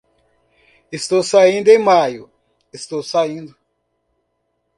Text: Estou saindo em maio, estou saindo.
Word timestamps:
Estou 0.91 1.21
saindo 1.21 1.69
em 1.69 1.77
maio, 1.77 2.27
estou 2.73 3.03
saindo. 3.03 3.55